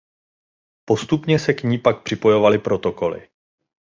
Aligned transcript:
Postupně 0.85 1.39
se 1.39 1.53
k 1.53 1.63
ní 1.63 1.77
pak 1.77 2.03
připojovaly 2.03 2.57
protokoly. 2.59 3.29